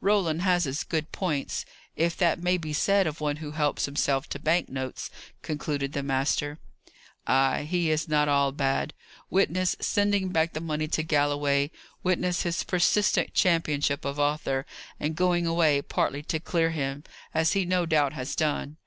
[0.00, 4.28] Roland has his good points if that may be said of one who helps himself
[4.28, 5.10] to bank notes,"
[5.42, 6.58] concluded the master.
[7.24, 8.92] "Ay, he is not all bad.
[9.30, 11.70] Witness sending back the money to Galloway;
[12.02, 14.66] witness his persistent championship of Arthur;
[14.98, 18.78] and going away partly to clear him, as he no doubt has done!